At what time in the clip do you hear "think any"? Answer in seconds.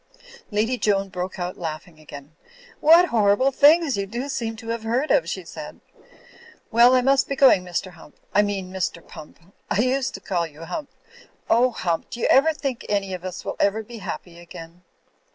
12.55-13.13